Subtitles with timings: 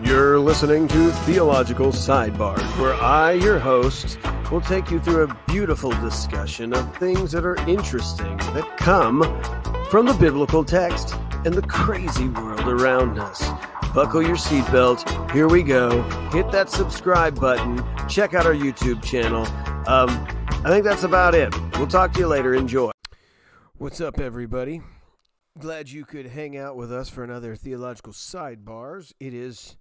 [0.00, 4.18] You're listening to Theological Sidebars, where I, your host,
[4.50, 9.22] will take you through a beautiful discussion of things that are interesting that come
[9.90, 13.42] from the biblical text and the crazy world around us.
[13.94, 15.30] Buckle your seatbelt.
[15.32, 16.02] Here we go.
[16.30, 17.82] Hit that subscribe button.
[18.08, 19.46] Check out our YouTube channel.
[19.86, 20.08] Um,
[20.64, 21.54] I think that's about it.
[21.78, 22.54] We'll talk to you later.
[22.54, 22.90] Enjoy.
[23.76, 24.80] What's up, everybody?
[25.58, 29.12] Glad you could hang out with us for another Theological Sidebars.
[29.20, 29.76] It is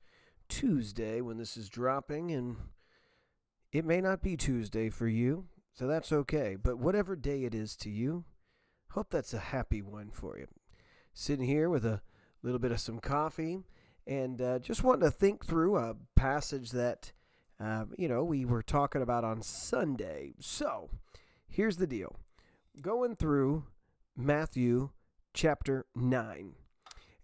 [0.52, 2.57] Tuesday when this is dropping, and
[3.71, 6.57] it may not be Tuesday for you, so that's okay.
[6.61, 8.25] But whatever day it is to you,
[8.89, 10.47] hope that's a happy one for you.
[11.14, 12.01] Sitting here with a
[12.43, 13.59] little bit of some coffee,
[14.06, 17.14] and uh, just wanting to think through a passage that,
[17.57, 20.33] uh, you know, we were talking about on Sunday.
[20.42, 20.89] So
[21.47, 22.18] here's the deal
[22.81, 23.68] going through
[24.18, 24.89] Matthew
[25.33, 26.56] chapter 9.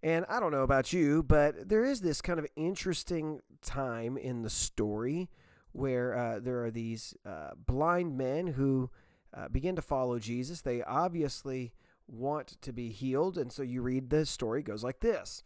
[0.03, 4.43] And I don't know about you, but there is this kind of interesting time in
[4.43, 5.29] the story
[5.71, 8.89] where uh, there are these uh, blind men who
[9.35, 10.61] uh, begin to follow Jesus.
[10.61, 11.73] They obviously
[12.07, 13.37] want to be healed.
[13.37, 15.43] And so you read the story goes like this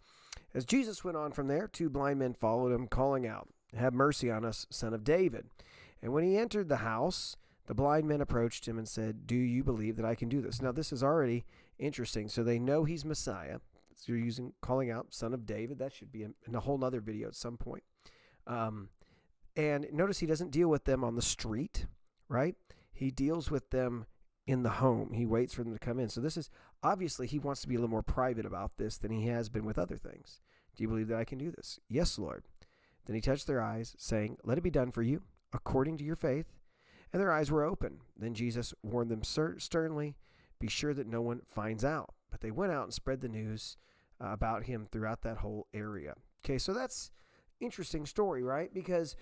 [0.54, 4.30] As Jesus went on from there, two blind men followed him, calling out, Have mercy
[4.30, 5.48] on us, son of David.
[6.02, 7.36] And when he entered the house,
[7.68, 10.62] the blind men approached him and said, Do you believe that I can do this?
[10.62, 11.46] Now, this is already
[11.80, 12.28] interesting.
[12.28, 13.60] So they know he's Messiah.
[14.02, 15.78] So you're using calling out son of David.
[15.78, 17.84] That should be in, a whole other video at some point.
[18.48, 18.90] Um,
[19.56, 21.86] and notice he doesn't deal with them on the street,
[22.28, 22.56] right?
[22.92, 24.08] He deals with them
[24.48, 25.14] in the home.
[25.14, 26.10] He waits for them to come in.
[26.10, 26.50] So this is
[26.82, 29.66] obviously he wants to be a little more private about this than he has been
[29.66, 30.42] with other things.
[30.76, 31.80] Do you believe that I can do this?
[31.88, 32.46] Yes, Lord.
[33.06, 35.22] Then he touched their eyes, saying, Let it be done for you,
[35.54, 36.48] according to your faith.
[37.14, 38.00] And their eyes were open.
[38.18, 40.16] Then Jesus warned them sternly,
[40.60, 42.16] Be sure that no one finds out.
[42.32, 43.78] But they went out and spread the news
[44.24, 46.16] uh, about him throughout that whole area.
[46.44, 47.12] Okay, so that's
[47.60, 48.74] interesting story, right?
[48.74, 49.16] Because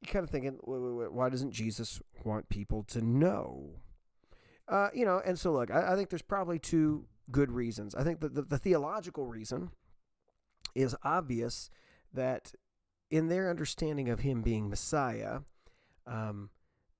[0.00, 3.80] you're kind of thinking, why doesn't Jesus want people to know?
[4.68, 7.94] Uh, you know, and so look, I, I, think there's probably two good reasons.
[7.94, 9.70] I think that the, the theological reason
[10.74, 11.70] is obvious
[12.12, 12.52] that
[13.10, 15.40] in their understanding of him being Messiah,
[16.06, 16.50] um,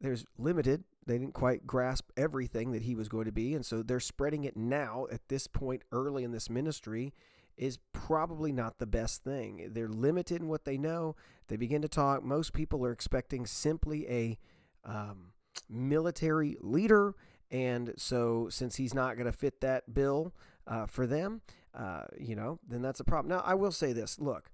[0.00, 0.84] there's limited.
[1.06, 4.44] They didn't quite grasp everything that he was going to be, and so they're spreading
[4.44, 7.12] it now at this point early in this ministry
[7.56, 9.70] is probably not the best thing.
[9.72, 11.16] They're limited in what they know.
[11.48, 12.22] They begin to talk.
[12.22, 14.38] Most people are expecting simply a
[14.84, 15.32] um,
[15.68, 17.14] military leader,
[17.50, 20.34] and so since he's not going to fit that bill
[20.66, 21.40] uh, for them,
[21.74, 23.28] uh, you know, then that's a problem.
[23.28, 24.50] Now, I will say this: look,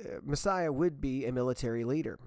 [0.00, 2.18] uh, Messiah would be a military leader.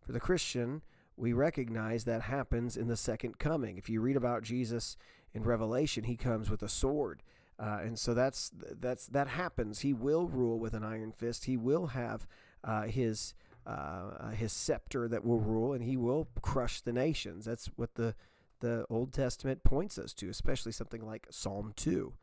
[0.00, 0.82] For the Christian,
[1.20, 3.76] we recognize that happens in the second coming.
[3.76, 4.96] If you read about Jesus
[5.34, 7.22] in Revelation, he comes with a sword.
[7.58, 9.80] Uh, and so that's that's that happens.
[9.80, 11.44] He will rule with an iron fist.
[11.44, 12.26] He will have
[12.64, 13.34] uh, his
[13.66, 17.44] uh, his scepter that will rule, and he will crush the nations.
[17.44, 18.14] That's what the
[18.60, 22.14] the Old Testament points us to, especially something like Psalm two.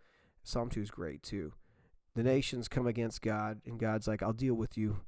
[0.44, 1.53] Psalm two is great too.
[2.16, 5.02] The nations come against God, and God's like, "I'll deal with you.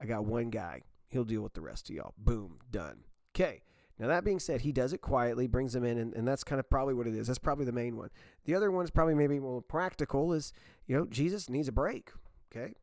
[0.00, 0.82] I got one guy.
[1.08, 2.14] He'll deal with the rest of y'all.
[2.16, 3.02] Boom, done."
[3.34, 3.62] Okay.
[3.98, 6.58] Now, that being said, he does it quietly, brings them in, and, and that's kind
[6.58, 7.26] of probably what it is.
[7.26, 8.10] That's probably the main one.
[8.46, 10.52] The other one is probably maybe more practical is,
[10.86, 12.10] you know, Jesus needs a break,
[12.50, 12.74] okay?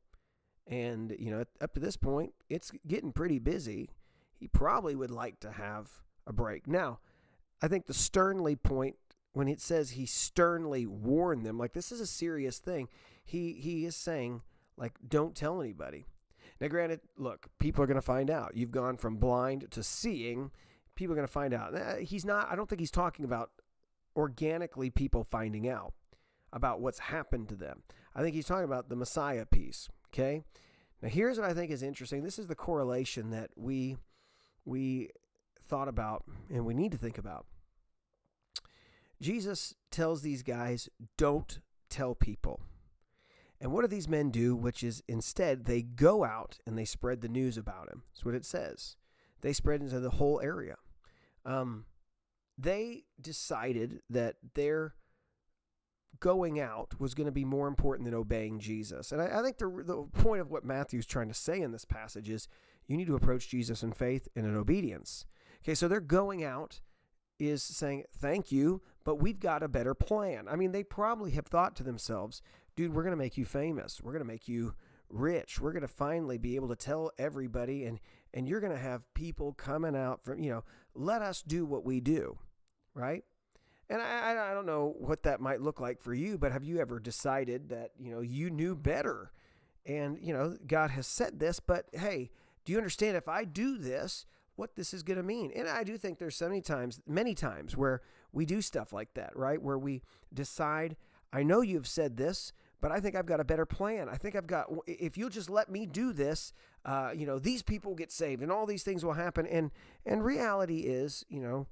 [0.65, 3.89] And, you know, up to this point, it's getting pretty busy.
[4.39, 5.89] He probably would like to have
[6.25, 6.67] a break.
[6.67, 6.99] Now,
[7.61, 8.95] I think the sternly point,
[9.33, 12.87] when it says he sternly warned them, like this is a serious thing,
[13.25, 14.41] he, he is saying,
[14.77, 16.05] like, don't tell anybody.
[16.59, 18.55] Now, granted, look, people are going to find out.
[18.55, 20.51] You've gone from blind to seeing
[20.95, 21.73] people are going to find out.
[21.99, 23.51] He's not, I don't think he's talking about
[24.15, 25.93] organically people finding out
[26.51, 27.83] about what's happened to them.
[28.13, 29.87] I think he's talking about the Messiah piece.
[30.13, 30.43] Okay.
[31.01, 32.23] Now, here's what I think is interesting.
[32.23, 33.97] This is the correlation that we
[34.65, 35.09] we
[35.61, 37.45] thought about and we need to think about.
[39.21, 41.59] Jesus tells these guys, "Don't
[41.89, 42.61] tell people."
[43.61, 44.55] And what do these men do?
[44.55, 48.03] Which is instead they go out and they spread the news about him.
[48.11, 48.95] That's what it says.
[49.41, 50.75] They spread into the whole area
[51.45, 51.85] um,
[52.57, 54.95] they decided that their
[56.19, 59.11] going out was going to be more important than obeying Jesus.
[59.11, 61.85] And I, I think the, the point of what Matthew's trying to say in this
[61.85, 62.47] passage is
[62.87, 65.25] you need to approach Jesus in faith and in obedience.
[65.63, 66.81] Okay, so they're going out
[67.39, 70.47] is saying, thank you, but we've got a better plan.
[70.49, 72.41] I mean, they probably have thought to themselves,
[72.75, 74.01] dude, we're going to make you famous.
[74.01, 74.75] We're going to make you
[75.09, 75.59] rich.
[75.59, 77.99] We're going to finally be able to tell everybody and
[78.31, 80.63] and you're going to have people coming out from, you know,
[80.93, 82.37] let us do what we do,
[82.93, 83.23] right?
[83.89, 86.79] And I, I don't know what that might look like for you, but have you
[86.79, 89.31] ever decided that, you know, you knew better
[89.85, 92.29] And, you know, God has said this, but hey,
[92.65, 94.25] do you understand if I do this,
[94.59, 95.51] what this is going to mean?
[95.55, 98.01] And I do think there's so many times, many times where
[98.31, 99.61] we do stuff like that, right?
[99.61, 100.03] Where we
[100.33, 100.97] decide,
[101.31, 102.51] I know you've said this,
[102.81, 104.09] but I think I've got a better plan.
[104.09, 106.53] I think I've got, if you'll just let me do this,
[106.85, 109.47] uh, you know, these people get saved and all these things will happen.
[109.47, 109.71] And,
[110.05, 111.67] and reality is, you know,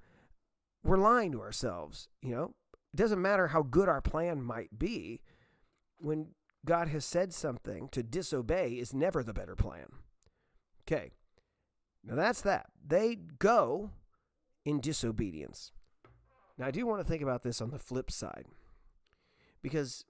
[0.84, 2.56] we're lying to ourselves, you know,
[2.94, 5.22] it doesn't matter how good our plan might be
[6.00, 6.30] when
[6.66, 9.88] God has said something to disobey is never the better plan.
[10.84, 11.12] Okay.
[12.08, 12.68] Now that's that.
[12.86, 13.92] They go
[14.66, 15.72] in disobedience.
[16.58, 18.46] Now I do want to think about this on the flip side
[19.62, 20.06] because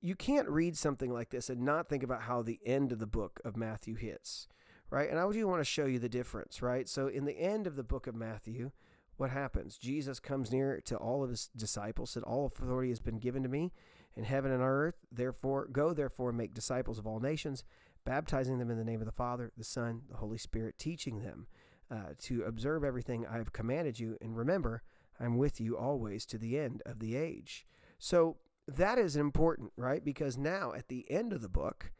[0.00, 3.06] you can't read something like this and not think about how the end of the
[3.06, 4.48] book of Matthew hits,
[4.90, 5.08] right?
[5.08, 6.88] And I do want to show you the difference, right?
[6.88, 8.70] So in the end of the book of Matthew,
[9.16, 9.78] what happens?
[9.78, 13.48] Jesus comes near to all of his disciples, said, All authority has been given to
[13.48, 13.72] me
[14.16, 14.96] in heaven and earth.
[15.10, 17.64] Therefore, go therefore and make disciples of all nations,
[18.04, 21.46] baptizing them in the name of the Father, the Son, the Holy Spirit, teaching them
[21.90, 24.16] uh, to observe everything I have commanded you.
[24.20, 24.82] And remember,
[25.18, 27.66] I'm with you always to the end of the age.
[27.98, 28.36] So
[28.66, 30.04] that is important, right?
[30.04, 31.92] Because now at the end of the book,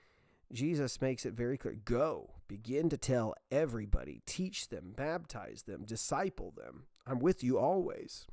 [0.52, 6.52] Jesus makes it very clear go, begin to tell everybody, teach them, baptize them, disciple
[6.56, 6.84] them.
[7.06, 8.26] I'm with you always.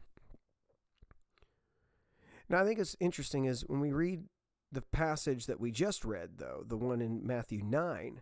[2.50, 4.26] Now, I think it's interesting is when we read
[4.72, 8.22] the passage that we just read, though, the one in Matthew 9,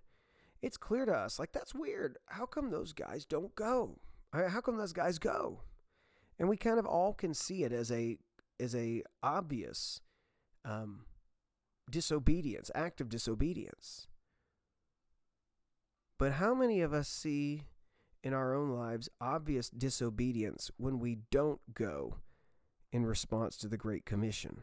[0.61, 2.17] it's clear to us like, that's weird.
[2.27, 3.99] How come those guys don't go?
[4.33, 5.61] How come those guys go?
[6.37, 8.17] And we kind of all can see it as a
[8.59, 10.01] as a obvious
[10.65, 11.05] um,
[11.89, 14.07] disobedience, act of disobedience.
[16.17, 17.63] But how many of us see
[18.21, 22.17] in our own lives obvious disobedience when we don't go
[22.91, 24.61] in response to the Great Commission?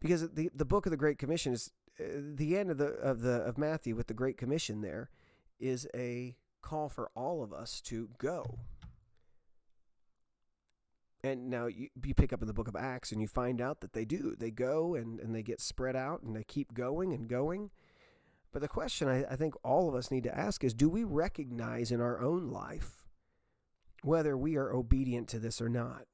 [0.00, 2.04] Because the the book of the Great Commission is uh,
[2.34, 4.80] the end of the of the of Matthew with the Great Commission.
[4.80, 5.10] There
[5.58, 8.58] is a call for all of us to go.
[11.22, 13.80] And now you, you pick up in the book of Acts and you find out
[13.80, 14.36] that they do.
[14.38, 17.70] They go and, and they get spread out and they keep going and going.
[18.52, 21.04] But the question I, I think all of us need to ask is do we
[21.04, 23.06] recognize in our own life
[24.02, 26.04] whether we are obedient to this or not?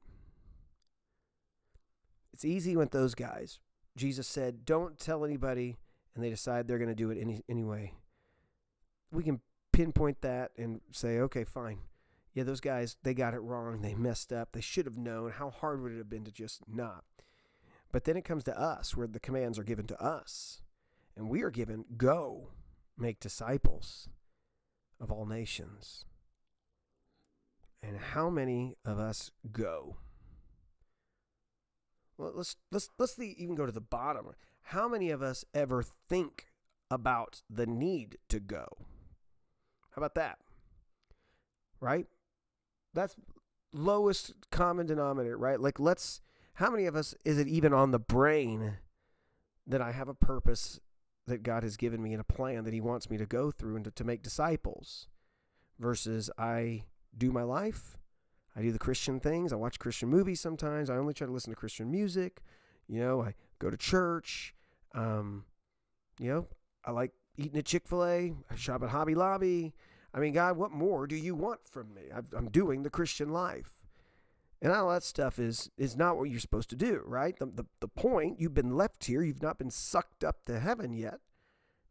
[2.33, 3.61] It's easy with those guys.
[3.97, 5.77] Jesus said, don't tell anybody,
[6.15, 7.93] and they decide they're going to do it any, anyway.
[9.11, 9.41] We can
[9.73, 11.79] pinpoint that and say, okay, fine
[12.35, 13.83] yeah, those guys, they got it wrong.
[13.83, 14.53] They messed up.
[14.53, 15.33] They should have known.
[15.33, 17.05] How hard would it have been to just not?
[17.91, 20.63] But then it comes to us where the commands are given to us.
[21.15, 22.49] And we are given go,
[22.97, 24.09] make disciples
[24.99, 26.07] of all nations.
[27.83, 29.97] And how many of us go?
[32.23, 34.27] Let's let's let's even go to the bottom.
[34.63, 36.47] How many of us ever think
[36.91, 38.67] about the need to go?
[39.91, 40.39] How about that?
[41.81, 42.07] Right?
[42.95, 43.17] That's
[43.73, 45.61] lowest common denominator, right?
[45.61, 46.21] Like let's
[46.55, 48.79] how many of us is it even on the brain
[49.67, 50.81] that I have a purpose
[51.27, 53.77] that God has given me and a plan that he wants me to go through
[53.77, 55.07] and to, to make disciples
[55.79, 56.85] versus I
[57.17, 57.97] do my life,
[58.57, 61.53] I do the Christian things, I watch Christian movies sometimes, I only try to listen
[61.53, 62.43] to Christian music,
[62.89, 64.55] you know, I go to church,
[64.95, 65.45] um,
[66.19, 66.47] you know,
[66.85, 69.73] I like eating at Chick-fil-A, I shop at Hobby Lobby,
[70.15, 72.03] I mean, God, what more do you want from me?
[72.15, 73.71] i am doing the Christian life.
[74.61, 77.37] And all that stuff is is not what you're supposed to do, right?
[77.37, 80.93] The, the, the point, you've been left here, you've not been sucked up to heaven
[80.93, 81.19] yet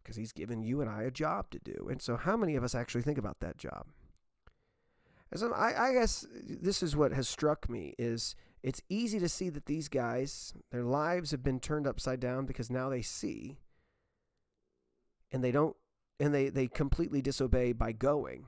[0.02, 1.88] because he's given you and I a job to do.
[1.90, 3.88] And so how many of us actually think about that job?
[5.34, 9.50] So I, I guess this is what has struck me is it's easy to see
[9.50, 13.58] that these guys, their lives have been turned upside down because now they see
[15.32, 15.76] and they don't
[16.20, 18.46] and they, they completely disobey by going.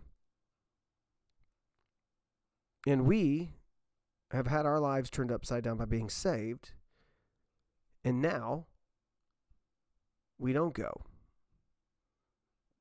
[2.85, 3.53] And we
[4.31, 6.73] have had our lives turned upside down by being saved,
[8.03, 8.67] and now
[10.37, 11.05] we don't go.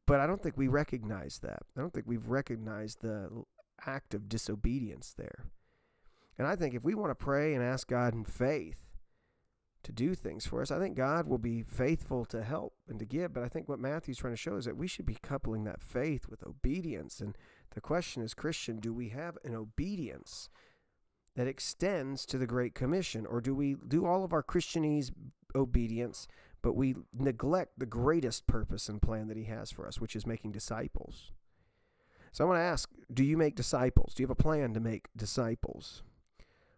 [0.06, 1.62] But I don't think we recognize that.
[1.74, 3.44] I don't think we've recognized the
[3.86, 5.46] act of disobedience there.
[6.38, 8.82] And I think if we want to pray and ask God in faith
[9.82, 10.70] to do things for us.
[10.70, 13.80] I think God will be faithful to help and to give, but I think what
[13.80, 17.20] Matthew's trying to show is that we should be coupling that faith with obedience.
[17.20, 17.36] And
[17.74, 20.48] the question is, Christian, do we have an obedience
[21.34, 25.10] that extends to the Great Commission, or do we do all of our Christianese
[25.54, 26.28] obedience,
[26.60, 30.26] but we neglect the greatest purpose and plan that He has for us, which is
[30.26, 31.32] making disciples?
[32.32, 34.14] So I want to ask, do you make disciples?
[34.14, 36.02] Do you have a plan to make disciples?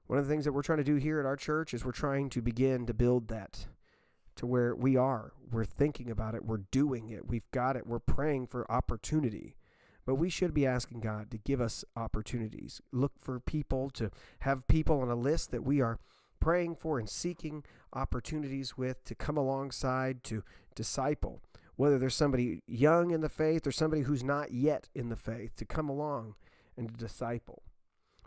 [0.08, 1.92] One of the things that we're trying to do here at our church is we're
[1.92, 3.66] trying to begin to build that
[4.34, 5.32] to where we are.
[5.50, 9.54] We're thinking about it, we're doing it, we've got it, we're praying for opportunity.
[10.04, 12.82] But we should be asking God to give us opportunities.
[12.92, 16.00] Look for people, to have people on a list that we are
[16.40, 20.42] praying for and seeking opportunities with to come alongside to
[20.74, 21.40] disciple.
[21.76, 25.56] Whether there's somebody young in the faith or somebody who's not yet in the faith,
[25.56, 26.34] to come along
[26.76, 27.62] and to disciple.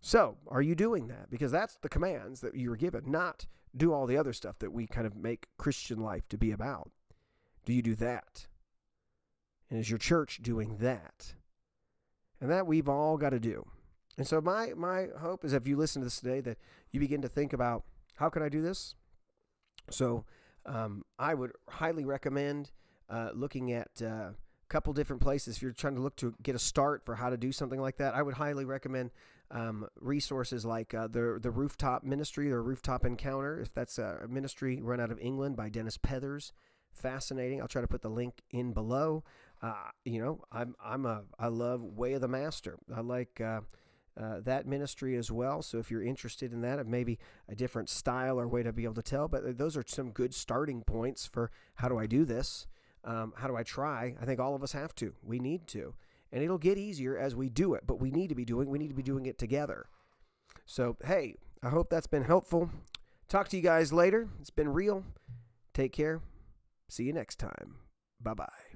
[0.01, 1.29] So, are you doing that?
[1.29, 4.71] Because that's the commands that you were given, not do all the other stuff that
[4.71, 6.91] we kind of make Christian life to be about.
[7.65, 8.47] Do you do that?
[9.69, 11.33] And is your church doing that?
[12.39, 13.67] And that we've all got to do.
[14.17, 16.57] And so my my hope is if you listen to this today that
[16.91, 17.83] you begin to think about
[18.15, 18.95] how can I do this?
[19.89, 20.25] So
[20.65, 22.71] um, I would highly recommend
[23.09, 24.29] uh, looking at uh,
[24.67, 25.57] couple different places.
[25.57, 27.97] If you're trying to look to get a start for how to do something like
[27.97, 29.11] that i would highly recommend
[29.49, 33.61] um, resources like uh, the the rooftop ministry or rooftop encounter.
[33.61, 36.51] If that's a ministry run out of england by dennis pethers
[36.91, 37.61] fascinating.
[37.61, 39.23] I'll try to put the link in below.
[39.61, 39.73] Uh,
[40.05, 42.77] you know i'm i'm a i love way of the master.
[42.93, 43.61] I like uh,
[44.19, 45.61] uh, that ministry as well.
[45.61, 48.95] So if you're interested in that, maybe a different style or way to be able
[48.95, 52.67] to tell, but those are some good starting points for how do I do this?
[53.07, 54.15] Um, how do I try?
[54.21, 55.13] I think all of us have to.
[55.23, 55.95] We need to.
[56.31, 58.77] And it'll get easier as we do it, but we need to be doing we
[58.77, 59.87] need to be doing it together.
[60.65, 62.69] So, hey, I hope that's been helpful.
[63.29, 64.27] Talk to you guys later.
[64.41, 65.05] It's been real.
[65.73, 66.21] Take care.
[66.89, 67.75] See you next time.
[68.21, 68.66] Bye-bye.